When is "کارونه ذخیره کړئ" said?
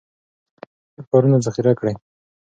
1.11-1.93